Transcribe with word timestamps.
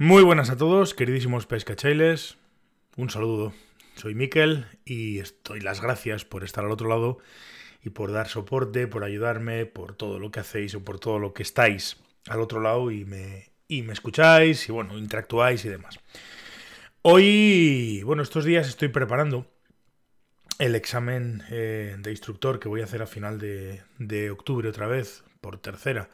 Muy 0.00 0.22
buenas 0.22 0.48
a 0.48 0.56
todos, 0.56 0.94
queridísimos 0.94 1.46
pescachailes. 1.46 2.36
Un 2.96 3.10
saludo. 3.10 3.52
Soy 3.96 4.14
Miquel 4.14 4.66
y 4.84 5.18
estoy 5.18 5.60
las 5.60 5.80
gracias 5.80 6.24
por 6.24 6.44
estar 6.44 6.64
al 6.64 6.70
otro 6.70 6.88
lado 6.88 7.18
y 7.82 7.90
por 7.90 8.12
dar 8.12 8.28
soporte, 8.28 8.86
por 8.86 9.02
ayudarme, 9.02 9.66
por 9.66 9.96
todo 9.96 10.20
lo 10.20 10.30
que 10.30 10.38
hacéis 10.38 10.76
o 10.76 10.84
por 10.84 11.00
todo 11.00 11.18
lo 11.18 11.34
que 11.34 11.42
estáis 11.42 11.96
al 12.28 12.40
otro 12.40 12.60
lado 12.60 12.92
y 12.92 13.04
me, 13.06 13.50
y 13.66 13.82
me 13.82 13.92
escucháis 13.92 14.68
y 14.68 14.72
bueno, 14.72 14.96
interactuáis 14.96 15.64
y 15.64 15.68
demás. 15.68 15.98
Hoy, 17.02 18.00
bueno, 18.04 18.22
estos 18.22 18.44
días 18.44 18.68
estoy 18.68 18.90
preparando 18.90 19.50
el 20.60 20.76
examen 20.76 21.42
eh, 21.50 21.96
de 21.98 22.10
instructor 22.12 22.60
que 22.60 22.68
voy 22.68 22.82
a 22.82 22.84
hacer 22.84 23.02
a 23.02 23.08
final 23.08 23.40
de, 23.40 23.82
de 23.98 24.30
octubre 24.30 24.68
otra 24.68 24.86
vez, 24.86 25.24
por 25.40 25.58
tercera, 25.58 26.08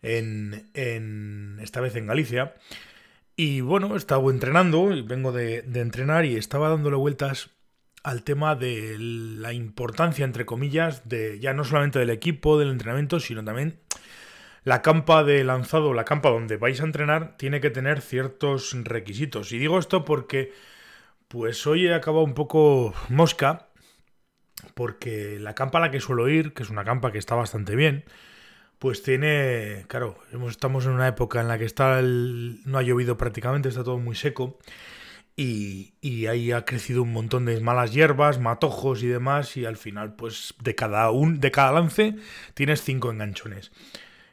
en, 0.00 0.70
en, 0.72 1.58
esta 1.60 1.82
vez 1.82 1.94
en 1.94 2.06
Galicia. 2.06 2.54
Y 3.40 3.60
bueno, 3.60 3.94
he 3.94 3.96
estado 3.96 4.30
entrenando, 4.30 4.90
y 4.92 5.02
vengo 5.02 5.30
de, 5.30 5.58
entrenar 5.58 6.24
y 6.24 6.34
estaba 6.34 6.70
dándole 6.70 6.96
vueltas 6.96 7.50
al 8.02 8.24
tema 8.24 8.56
de 8.56 8.96
la 8.98 9.52
importancia, 9.52 10.24
entre 10.24 10.44
comillas, 10.44 11.08
de 11.08 11.38
ya 11.38 11.54
no 11.54 11.62
solamente 11.62 12.00
del 12.00 12.10
equipo, 12.10 12.58
del 12.58 12.70
entrenamiento, 12.70 13.20
sino 13.20 13.44
también 13.44 13.78
la 14.64 14.82
campa 14.82 15.22
de 15.22 15.44
lanzado, 15.44 15.94
la 15.94 16.04
campa 16.04 16.30
donde 16.30 16.56
vais 16.56 16.80
a 16.80 16.84
entrenar, 16.84 17.36
tiene 17.36 17.60
que 17.60 17.70
tener 17.70 18.00
ciertos 18.00 18.76
requisitos. 18.82 19.52
Y 19.52 19.58
digo 19.58 19.78
esto 19.78 20.04
porque, 20.04 20.52
pues 21.28 21.64
hoy 21.64 21.86
he 21.86 21.94
acabado 21.94 22.24
un 22.24 22.34
poco 22.34 22.92
mosca, 23.08 23.68
porque 24.74 25.38
la 25.38 25.54
campa 25.54 25.78
a 25.78 25.82
la 25.82 25.90
que 25.92 26.00
suelo 26.00 26.28
ir, 26.28 26.54
que 26.54 26.64
es 26.64 26.70
una 26.70 26.84
campa 26.84 27.12
que 27.12 27.18
está 27.18 27.36
bastante 27.36 27.76
bien, 27.76 28.04
pues 28.78 29.02
tiene, 29.02 29.84
claro, 29.88 30.18
estamos 30.48 30.86
en 30.86 30.92
una 30.92 31.08
época 31.08 31.40
en 31.40 31.48
la 31.48 31.58
que 31.58 31.64
está 31.64 32.00
no 32.02 32.78
ha 32.78 32.82
llovido 32.82 33.16
prácticamente, 33.16 33.68
está 33.68 33.82
todo 33.82 33.98
muy 33.98 34.14
seco 34.14 34.58
y, 35.38 36.26
ahí 36.26 36.50
ha 36.50 36.64
crecido 36.64 37.02
un 37.02 37.12
montón 37.12 37.44
de 37.44 37.60
malas 37.60 37.92
hierbas, 37.92 38.40
matojos 38.40 39.04
y 39.04 39.06
demás 39.06 39.56
y 39.56 39.66
al 39.66 39.76
final 39.76 40.14
pues 40.16 40.54
de 40.60 40.74
cada, 40.74 41.10
un, 41.12 41.38
de 41.38 41.52
cada 41.52 41.72
lance 41.72 42.16
tienes 42.54 42.82
cinco 42.82 43.10
enganchones. 43.12 43.70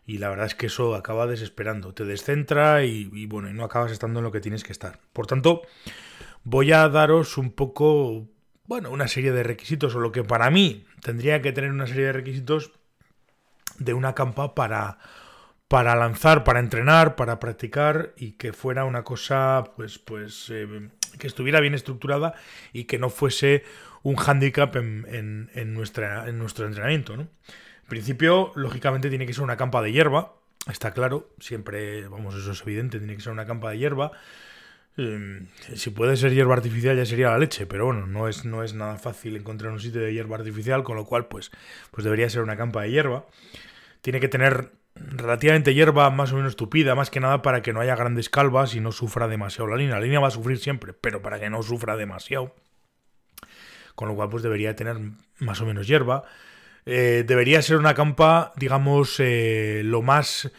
Y 0.08 0.18
la 0.20 0.30
verdad 0.30 0.48
es 0.48 0.56
que 0.56 0.68
eso 0.68 0.96
acaba 0.96 1.28
desesperando, 1.28 1.94
te 1.94 2.06
descentra 2.06 2.84
y, 2.86 3.10
y 3.14 3.26
bueno, 3.28 3.50
y 3.50 3.54
no 3.54 3.64
acabas 3.64 3.92
estando 3.92 4.20
en 4.20 4.24
lo 4.24 4.32
que 4.32 4.40
tienes 4.40 4.64
que 4.64 4.72
estar. 4.72 5.00
Por 5.14 5.28
tanto, 5.28 5.62
voy 6.44 6.72
a 6.72 6.90
daros 6.90 7.38
un 7.38 7.52
poco, 7.52 8.28
bueno, 8.66 8.90
una 8.90 9.08
serie 9.08 9.32
de 9.32 9.44
requisitos 9.44 9.96
o 9.96 10.00
lo 10.00 10.12
que 10.12 10.24
para 10.24 10.50
mí 10.50 10.86
tendría 11.02 11.42
que 11.42 11.52
tener 11.52 11.72
una 11.72 11.88
serie 11.88 12.06
de 12.06 12.14
requisitos 12.14 12.72
de 13.80 13.94
una 13.94 14.14
campa 14.14 14.56
para, 14.56 14.98
para 15.68 15.96
lanzar, 15.96 16.44
para 16.44 16.60
entrenar, 16.60 17.16
para 17.16 17.40
practicar 17.40 18.14
y 18.18 18.34
que 18.34 18.54
fuera 18.54 18.86
una 18.86 19.04
cosa, 19.04 19.64
pues, 19.76 20.00
pues, 20.00 20.50
eh, 20.50 20.90
que 21.18 21.28
estuviera 21.28 21.60
bien 21.60 21.74
estructurada 21.74 22.36
y 22.74 22.86
que 22.86 23.00
no 23.00 23.10
fuese 23.10 23.64
un 24.04 24.16
hándicap 24.16 24.76
en, 24.76 25.50
en, 25.54 25.74
nuestra, 25.74 26.30
en 26.30 26.38
nuestro 26.38 26.68
entrenamiento. 26.68 27.18
¿no? 27.18 27.24
En 27.24 27.90
principio, 27.90 28.52
lógicamente, 28.56 29.10
tiene 29.10 29.26
que 29.26 29.34
ser 29.34 29.44
una 29.44 29.58
campa 29.58 29.82
de 29.82 29.92
hierba, 29.92 30.34
está 30.72 30.92
claro, 30.92 31.30
siempre, 31.40 32.08
vamos, 32.08 32.36
eso 32.36 32.52
es 32.52 32.62
evidente, 32.62 33.00
tiene 33.00 33.16
que 33.16 33.22
ser 33.22 33.32
una 33.32 33.46
campa 33.46 33.72
de 33.72 33.80
hierba. 33.80 34.12
Em, 34.98 35.48
si 35.76 35.90
puede 35.90 36.16
ser 36.16 36.34
hierba 36.34 36.54
artificial 36.54 36.96
ya 36.96 37.06
sería 37.06 37.30
la 37.30 37.38
leche, 37.38 37.66
pero 37.66 37.86
bueno, 37.86 38.08
no 38.08 38.30
es, 38.30 38.46
no 38.46 38.64
es 38.64 38.74
nada 38.74 38.98
fácil 38.98 39.36
encontrar 39.36 39.72
un 39.74 39.80
sitio 39.80 40.02
de 40.02 40.14
hierba 40.14 40.38
artificial, 40.38 40.84
con 40.84 40.96
lo 40.96 41.06
cual 41.06 41.28
pues, 41.28 41.52
pues 41.92 42.06
debería 42.06 42.30
ser 42.30 42.42
una 42.42 42.56
campa 42.56 42.84
de 42.84 42.92
hierba. 42.92 43.26
Tiene 44.02 44.20
que 44.20 44.30
tener 44.30 44.72
relativamente 44.96 45.74
hierba 45.74 46.10
más 46.10 46.32
o 46.32 46.38
menos 46.38 46.56
tupida, 46.56 46.96
más 46.96 47.10
que 47.10 47.20
nada 47.20 47.42
para 47.42 47.62
que 47.62 47.74
no 47.74 47.82
haya 47.82 47.96
grandes 47.96 48.30
calvas 48.30 48.76
y 48.76 48.80
no 48.80 48.92
sufra 48.92 49.28
demasiado 49.28 49.68
la 49.68 49.76
línea. 49.76 49.96
La 49.96 50.02
línea 50.02 50.20
va 50.20 50.28
a 50.30 50.32
sufrir 50.32 50.58
siempre, 50.60 50.94
pero 50.94 51.22
para 51.22 51.40
que 51.40 51.50
no 51.50 51.62
sufra 51.62 51.98
demasiado. 51.98 52.56
Con 53.96 54.08
lo 54.08 54.16
cual 54.16 54.30
pues 54.30 54.44
debería 54.44 54.76
tener 54.76 54.98
más 55.40 55.62
o 55.62 55.66
menos 55.66 55.88
hierba. 55.88 56.24
Eh, 56.86 57.24
debería 57.28 57.62
ser 57.62 57.78
una 57.78 57.94
campa, 57.94 58.54
digamos, 58.56 59.20
eh, 59.20 59.82
lo 59.84 60.02
más 60.02 60.52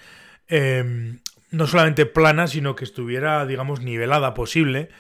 em, 0.48 1.20
no 1.56 1.66
solamente 1.66 2.06
plana, 2.06 2.46
sino 2.46 2.76
que 2.76 2.84
estuviera, 2.84 3.46
digamos, 3.46 3.80
nivelada 3.80 4.34
posible, 4.34 4.90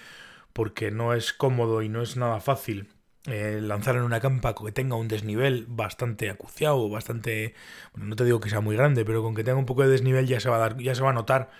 porque 0.52 0.90
no 0.90 1.14
es 1.14 1.32
cómodo 1.32 1.82
y 1.82 1.88
no 1.88 2.02
es 2.02 2.16
nada 2.16 2.40
fácil 2.40 2.88
eh, 3.26 3.60
lanzar 3.60 3.96
en 3.96 4.02
una 4.02 4.20
campa 4.20 4.54
que 4.54 4.72
tenga 4.72 4.96
un 4.96 5.08
desnivel 5.08 5.66
bastante 5.68 6.30
acuciado, 6.30 6.88
bastante, 6.88 7.54
bueno, 7.92 8.08
no 8.08 8.16
te 8.16 8.24
digo 8.24 8.40
que 8.40 8.50
sea 8.50 8.60
muy 8.60 8.76
grande, 8.76 9.04
pero 9.04 9.22
con 9.22 9.34
que 9.34 9.44
tenga 9.44 9.58
un 9.58 9.66
poco 9.66 9.82
de 9.82 9.88
desnivel 9.88 10.26
ya 10.26 10.40
se 10.40 10.48
va 10.48 10.56
a 10.56 10.60
dar, 10.60 10.78
ya 10.78 10.94
se 10.94 11.02
va 11.02 11.10
a 11.10 11.12
notar 11.12 11.50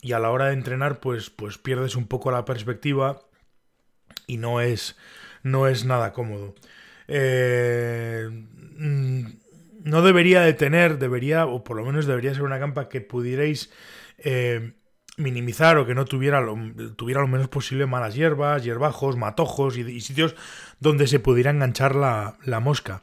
y 0.00 0.12
a 0.12 0.18
la 0.18 0.30
hora 0.30 0.46
de 0.46 0.54
entrenar 0.54 1.00
pues 1.00 1.30
pues 1.30 1.58
pierdes 1.58 1.96
un 1.96 2.06
poco 2.06 2.30
la 2.30 2.44
perspectiva 2.44 3.20
y 4.26 4.36
no 4.38 4.60
es 4.60 4.96
no 5.42 5.66
es 5.66 5.84
nada 5.84 6.12
cómodo. 6.12 6.54
Eh, 7.08 8.28
mm, 8.30 9.24
no 9.84 10.02
debería 10.02 10.42
de 10.42 10.52
tener, 10.54 10.98
debería, 10.98 11.46
o 11.46 11.64
por 11.64 11.76
lo 11.76 11.84
menos 11.84 12.06
debería 12.06 12.34
ser 12.34 12.44
una 12.44 12.60
campa 12.60 12.88
que 12.88 13.00
pudierais 13.00 13.72
eh, 14.24 14.74
minimizar 15.16 15.76
o 15.76 15.86
que 15.86 15.94
no 15.94 16.04
tuviera 16.04 16.40
lo, 16.40 16.56
tuviera 16.96 17.20
lo 17.20 17.28
menos 17.28 17.48
posible 17.48 17.86
malas 17.86 18.14
hierbas, 18.14 18.64
hierbajos, 18.64 19.16
matojos 19.16 19.76
y, 19.76 20.00
sitios 20.00 20.34
donde 20.80 21.06
se 21.06 21.20
pudiera 21.20 21.50
enganchar 21.50 21.94
la, 21.94 22.60
mosca. 22.60 23.02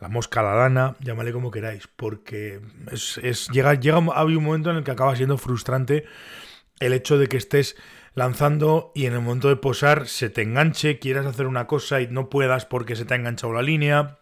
La 0.00 0.08
mosca, 0.08 0.42
la 0.42 0.54
lana, 0.54 0.96
llámale 1.00 1.32
como 1.32 1.50
queráis, 1.50 1.86
porque 1.88 2.60
es, 2.90 3.48
llega, 3.52 3.74
llega 3.74 4.00
hay 4.14 4.36
un 4.36 4.44
momento 4.44 4.70
en 4.70 4.76
el 4.76 4.84
que 4.84 4.92
acaba 4.92 5.14
siendo 5.16 5.36
frustrante 5.36 6.04
el 6.78 6.94
hecho 6.94 7.18
de 7.18 7.26
que 7.26 7.36
estés 7.36 7.76
lanzando 8.14 8.92
y 8.94 9.06
en 9.06 9.12
el 9.12 9.20
momento 9.20 9.48
de 9.48 9.56
posar 9.56 10.08
se 10.08 10.30
te 10.30 10.42
enganche, 10.42 10.98
quieras 10.98 11.26
hacer 11.26 11.46
una 11.46 11.66
cosa 11.66 12.00
y 12.00 12.08
no 12.08 12.30
puedas 12.30 12.64
porque 12.64 12.96
se 12.96 13.04
te 13.04 13.14
ha 13.14 13.16
enganchado 13.18 13.52
la 13.52 13.62
línea 13.62 14.20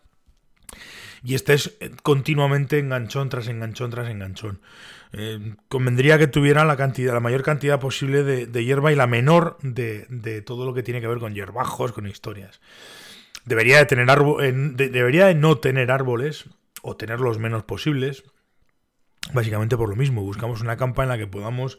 y 1.22 1.34
estés 1.34 1.76
continuamente 2.02 2.78
enganchón 2.78 3.28
tras 3.28 3.48
enganchón 3.48 3.90
tras 3.90 4.08
enganchón. 4.08 4.60
Eh, 5.12 5.54
convendría 5.68 6.18
que 6.18 6.26
tuviera 6.26 6.64
la 6.64 6.76
cantidad, 6.76 7.14
la 7.14 7.20
mayor 7.20 7.42
cantidad 7.42 7.80
posible 7.80 8.22
de, 8.22 8.64
hierba 8.64 8.92
y 8.92 8.96
la 8.96 9.06
menor 9.06 9.56
de, 9.62 10.42
todo 10.44 10.66
lo 10.66 10.74
que 10.74 10.82
tiene 10.82 11.00
que 11.00 11.06
ver 11.06 11.18
con 11.18 11.34
hierbajos, 11.34 11.92
con 11.92 12.06
historias. 12.06 12.60
Debería 13.44 13.78
de 13.78 13.86
tener 13.86 14.08
debería 14.74 15.26
de 15.26 15.34
no 15.34 15.58
tener 15.58 15.90
árboles 15.90 16.46
o 16.82 16.96
tener 16.96 17.20
los 17.20 17.38
menos 17.38 17.64
posibles. 17.64 18.24
Básicamente 19.32 19.76
por 19.76 19.88
lo 19.88 19.96
mismo, 19.96 20.22
buscamos 20.22 20.60
una 20.60 20.76
campa 20.76 21.02
en 21.02 21.08
la 21.08 21.18
que 21.18 21.26
podamos 21.26 21.78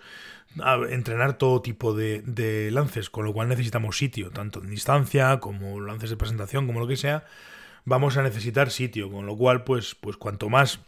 entrenar 0.89 1.38
todo 1.38 1.61
tipo 1.61 1.94
de, 1.94 2.21
de, 2.23 2.71
lances, 2.71 3.09
con 3.11 3.25
lo 3.25 3.33
cual 3.33 3.50
necesitamos 3.50 3.97
sitio, 3.97 4.31
tanto 4.31 4.61
en 4.61 4.69
distancia 4.69 5.39
como 5.39 5.79
lances 5.79 6.09
de 6.09 6.17
presentación, 6.17 6.66
como 6.66 6.79
lo 6.79 6.88
que 6.88 6.97
sea, 6.97 7.25
vamos 7.89 8.16
a 8.16 8.23
necesitar 8.23 8.72
sitio, 8.72 9.11
con 9.11 9.25
lo 9.25 9.35
cual, 9.35 9.63
pues, 9.63 9.95
pues 9.95 10.16
cuanto 10.16 10.47
más 10.47 10.79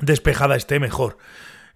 despejada 0.00 0.56
esté, 0.56 0.78
mejor. 0.78 1.16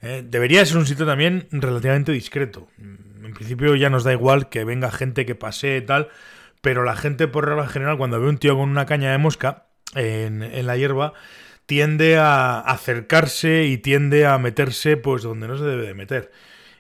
Eh, 0.03 0.23
debería 0.27 0.67
ser 0.67 0.77
un 0.77 0.87
sitio 0.87 1.07
también 1.07 1.49
relativamente 1.51 2.13
discreto. 2.13 2.69
En 2.79 3.33
principio 3.33 3.75
ya 3.75 3.89
nos 3.89 4.05
da 4.05 4.13
igual 4.13 4.51
que 4.51 4.65
venga 4.65 4.91
gente 4.91 5.25
que 5.25 5.35
pase 5.35 5.81
tal, 5.81 6.09
pero 6.61 6.85
la 6.85 6.97
gente 6.97 7.27
por 7.27 7.49
regla 7.49 7.67
general 7.69 7.97
cuando 7.97 8.21
ve 8.21 8.29
un 8.29 8.39
tío 8.39 8.57
con 8.57 8.69
una 8.69 8.87
caña 8.87 9.13
de 9.13 9.19
mosca 9.19 9.67
en, 9.95 10.67
la 10.67 10.77
hierba 10.77 11.15
tiende 11.67 12.19
a 12.19 12.61
acercarse 12.61 13.65
y 13.65 13.79
tiende 13.79 14.27
a 14.27 14.37
meterse 14.39 14.97
pues 14.99 15.23
donde 15.23 15.49
no 15.49 15.57
se 15.57 15.65
debe 15.65 15.87
de 15.87 15.95
meter. 15.95 16.33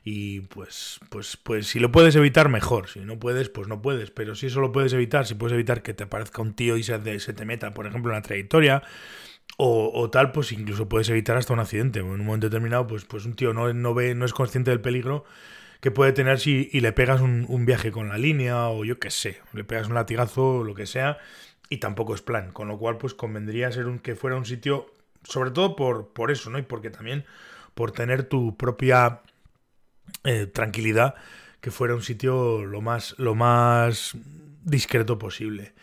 Y 0.06 0.41
pues, 0.41 1.00
pues, 1.09 1.38
pues 1.38 1.66
si 1.66 1.81
lo 1.81 1.91
puedes 1.91 2.15
evitar, 2.15 2.50
mejor. 2.50 2.88
Si 2.88 3.00
no 3.00 3.19
puedes, 3.19 3.48
pues 3.48 3.69
no 3.69 3.81
puedes. 3.81 4.10
Pero 4.10 4.34
si 4.34 4.47
eso 4.47 4.60
lo 4.60 4.70
puedes 4.70 4.92
evitar, 4.92 5.26
si 5.26 5.34
puedes 5.34 5.54
evitar 5.54 5.82
que 5.82 5.94
te 5.94 6.06
parezca 6.06 6.42
un 6.42 6.54
tío 6.54 6.76
y 6.76 6.82
se, 6.82 6.98
te 6.98 7.44
meta, 7.47 7.72
por 7.72 7.87
ejemplo, 7.87 8.12
en 8.12 8.16
la 8.16 8.22
trayectoria, 8.22 8.82
o, 9.56 10.10
tal, 10.10 10.32
pues 10.32 10.53
incluso 10.53 10.88
puedes 10.88 11.09
evitar 11.09 11.37
hasta 11.38 11.54
un 11.54 11.60
accidente. 11.60 12.00
En 12.00 12.06
un 12.06 12.25
momento 12.25 12.48
determinado, 12.48 12.87
pues, 12.87 13.06
pues 13.06 13.25
un 13.25 13.34
tío 13.34 13.54
no, 13.54 13.72
no 13.72 13.94
ve, 13.94 14.15
no 14.15 14.26
es 14.26 14.34
consciente 14.34 14.70
del 14.70 14.81
peligro 14.81 15.25
que 15.81 15.91
puede 15.91 16.12
tener 16.12 16.41
si 16.41 16.71
y 16.72 16.80
le 16.80 16.92
pegas 16.92 17.21
un, 17.21 17.66
viaje 17.66 17.92
con 17.92 18.09
la 18.09 18.16
línea, 18.16 18.68
o 18.68 18.86
yo 18.86 18.98
qué 18.98 19.10
sé, 19.10 19.42
le 19.53 19.65
pegas 19.65 19.86
un 19.86 19.95
latigazo 19.95 20.56
o 20.56 20.65
lo 20.65 20.74
que 20.74 20.86
sea, 20.86 21.18
y 21.68 21.77
tampoco 21.77 22.15
es 22.15 22.22
plan. 22.22 22.53
Con 22.53 22.68
lo 22.68 22.78
cual, 22.78 22.97
pues 22.97 23.15
convendría 23.15 23.71
ser 23.71 23.86
un, 23.86 23.98
que 23.98 24.16
fuera 24.16 24.36
un 24.36 24.47
sitio, 24.47 24.86
sobre 25.24 25.51
todo 25.51 25.77
por, 25.77 26.09
por 26.15 26.30
eso, 26.30 26.48
¿no? 26.51 26.59
Y 26.59 26.62
porque 26.62 26.89
también 26.89 27.27
por 27.74 27.92
tener 27.92 28.24
tu 28.24 28.56
propia 28.56 29.21
eh, 30.22 30.47
tranquilidad, 30.47 31.15
que 31.61 31.71
fuera 31.71 31.95
un 31.95 32.03
sitio 32.03 32.65
lo 32.65 32.81
más, 32.81 33.15
lo 33.19 33.34
más 33.34 34.16
discreto 34.65 35.19
posible 35.19 35.75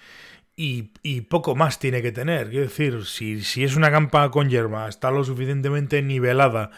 y, 0.55 1.21
poco 1.21 1.55
más 1.55 1.79
tiene 1.79 2.01
que 2.01 2.11
tener. 2.11 2.49
Quiero 2.49 2.65
decir, 2.65 3.05
si, 3.05 3.41
si 3.41 3.63
es 3.63 3.75
una 3.75 3.91
campa 3.91 4.29
con 4.31 4.49
hierba, 4.49 4.87
está 4.87 5.11
lo 5.11 5.23
suficientemente 5.23 6.01
nivelada 6.01 6.71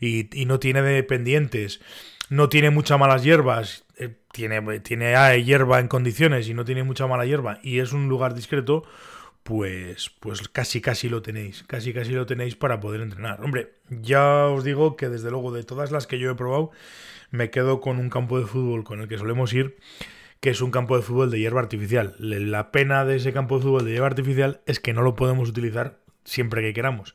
y, 0.00 0.28
no 0.46 0.58
tiene 0.58 0.82
dependientes, 0.82 1.80
no 2.28 2.48
tiene 2.48 2.70
muchas 2.70 2.98
malas 2.98 3.22
hierbas, 3.22 3.84
eh, 3.96 4.14
tiene, 4.32 4.80
tiene 4.80 5.42
hierba 5.42 5.80
en 5.80 5.88
condiciones 5.88 6.48
y 6.48 6.54
no 6.54 6.64
tiene 6.64 6.82
mucha 6.82 7.06
mala 7.06 7.24
hierba 7.24 7.58
y 7.62 7.78
es 7.78 7.92
un 7.92 8.08
lugar 8.08 8.34
discreto, 8.34 8.84
pues, 9.42 10.10
pues 10.20 10.48
casi 10.48 10.80
casi 10.80 11.08
lo 11.08 11.22
tenéis, 11.22 11.64
casi 11.66 11.92
casi 11.92 12.12
lo 12.12 12.26
tenéis 12.26 12.56
para 12.56 12.80
poder 12.80 13.00
entrenar. 13.00 13.42
Hombre, 13.42 13.72
ya 13.88 14.46
os 14.46 14.64
digo 14.64 14.96
que 14.96 15.08
desde 15.08 15.30
luego 15.30 15.52
de 15.52 15.64
todas 15.64 15.90
las 15.90 16.06
que 16.06 16.18
yo 16.18 16.30
he 16.30 16.34
probado, 16.34 16.70
me 17.30 17.50
quedo 17.50 17.80
con 17.80 17.98
un 17.98 18.10
campo 18.10 18.38
de 18.38 18.46
fútbol 18.46 18.84
con 18.84 19.00
el 19.00 19.08
que 19.08 19.18
solemos 19.18 19.52
ir, 19.52 19.76
que 20.40 20.50
es 20.50 20.60
un 20.60 20.70
campo 20.70 20.96
de 20.96 21.02
fútbol 21.02 21.30
de 21.30 21.40
hierba 21.40 21.60
artificial. 21.60 22.14
La 22.18 22.70
pena 22.70 23.04
de 23.04 23.16
ese 23.16 23.32
campo 23.32 23.56
de 23.56 23.62
fútbol 23.62 23.84
de 23.84 23.92
hierba 23.92 24.06
artificial 24.06 24.60
es 24.66 24.80
que 24.80 24.92
no 24.92 25.02
lo 25.02 25.16
podemos 25.16 25.48
utilizar 25.48 25.98
siempre 26.24 26.62
que 26.62 26.72
queramos. 26.72 27.14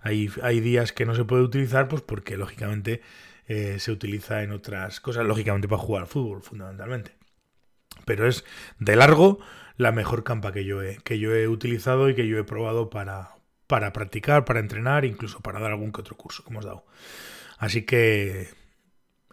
Hay, 0.00 0.30
hay 0.42 0.60
días 0.60 0.92
que 0.92 1.06
no 1.06 1.14
se 1.14 1.24
puede 1.24 1.42
utilizar, 1.42 1.88
pues 1.88 2.02
porque 2.02 2.36
lógicamente 2.36 3.00
eh, 3.46 3.76
se 3.78 3.92
utiliza 3.92 4.42
en 4.42 4.52
otras 4.52 5.00
cosas, 5.00 5.24
lógicamente 5.24 5.68
para 5.68 5.80
jugar 5.80 6.02
al 6.02 6.08
fútbol, 6.08 6.42
fundamentalmente. 6.42 7.12
Pero 8.04 8.28
es 8.28 8.44
de 8.78 8.96
largo 8.96 9.38
la 9.76 9.92
mejor 9.92 10.24
campa 10.24 10.52
que 10.52 10.64
yo 10.64 10.82
he, 10.82 10.98
que 10.98 11.18
yo 11.18 11.34
he 11.34 11.48
utilizado 11.48 12.08
y 12.08 12.14
que 12.14 12.26
yo 12.26 12.38
he 12.38 12.44
probado 12.44 12.90
para, 12.90 13.34
para 13.66 13.92
practicar, 13.92 14.44
para 14.44 14.60
entrenar, 14.60 15.04
incluso 15.04 15.40
para 15.40 15.60
dar 15.60 15.72
algún 15.72 15.92
que 15.92 16.00
otro 16.00 16.16
curso 16.16 16.44
que 16.44 16.50
hemos 16.50 16.64
dado. 16.64 16.84
Así 17.58 17.82
que 17.82 18.48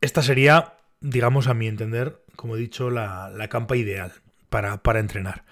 esta 0.01 0.21
sería, 0.21 0.77
digamos, 1.01 1.47
a 1.47 1.53
mi 1.53 1.67
entender, 1.67 2.23
como 2.35 2.55
he 2.55 2.59
dicho, 2.59 2.89
la, 2.89 3.29
la 3.29 3.47
campa 3.47 3.75
ideal 3.75 4.13
para, 4.49 4.81
para 4.81 4.99
entrenar. 4.99 5.43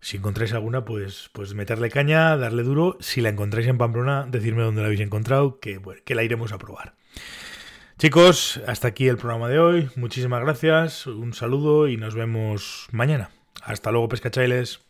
Si 0.00 0.18
encontráis 0.18 0.52
alguna, 0.52 0.84
pues, 0.84 1.30
pues 1.32 1.54
meterle 1.54 1.90
caña, 1.90 2.36
darle 2.36 2.62
duro. 2.62 2.96
Si 3.00 3.20
la 3.20 3.30
encontráis 3.30 3.66
en 3.66 3.78
Pamplona, 3.78 4.26
decirme 4.30 4.62
dónde 4.62 4.82
la 4.82 4.86
habéis 4.86 5.00
encontrado, 5.00 5.58
que, 5.58 5.80
que 6.04 6.14
la 6.14 6.22
iremos 6.22 6.52
a 6.52 6.58
probar. 6.58 6.94
Chicos, 7.98 8.60
hasta 8.66 8.88
aquí 8.88 9.08
el 9.08 9.16
programa 9.16 9.48
de 9.48 9.58
hoy. 9.58 9.88
Muchísimas 9.96 10.42
gracias, 10.42 11.06
un 11.06 11.32
saludo 11.32 11.88
y 11.88 11.96
nos 11.96 12.14
vemos 12.14 12.88
mañana. 12.92 13.30
Hasta 13.62 13.90
luego, 13.90 14.10
pescachailes. 14.10 14.85